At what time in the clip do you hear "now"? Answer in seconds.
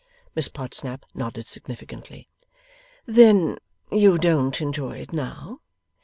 5.13-5.61